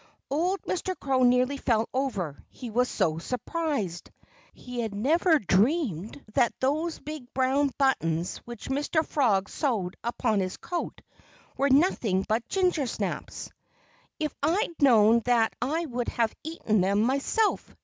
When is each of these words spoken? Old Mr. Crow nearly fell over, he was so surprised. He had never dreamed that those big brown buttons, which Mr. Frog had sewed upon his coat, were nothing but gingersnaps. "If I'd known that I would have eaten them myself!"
Old 0.31 0.59
Mr. 0.63 0.99
Crow 0.99 1.21
nearly 1.21 1.57
fell 1.57 1.87
over, 1.93 2.43
he 2.49 2.71
was 2.71 2.89
so 2.89 3.19
surprised. 3.19 4.09
He 4.51 4.79
had 4.79 4.95
never 4.95 5.37
dreamed 5.37 6.25
that 6.33 6.59
those 6.59 6.97
big 6.97 7.31
brown 7.35 7.69
buttons, 7.77 8.37
which 8.37 8.67
Mr. 8.69 9.05
Frog 9.05 9.43
had 9.47 9.53
sewed 9.53 9.95
upon 10.03 10.39
his 10.39 10.57
coat, 10.57 11.01
were 11.55 11.69
nothing 11.69 12.25
but 12.27 12.49
gingersnaps. 12.49 13.51
"If 14.19 14.33
I'd 14.41 14.73
known 14.81 15.19
that 15.25 15.53
I 15.61 15.85
would 15.85 16.07
have 16.07 16.33
eaten 16.41 16.81
them 16.81 17.03
myself!" 17.03 17.75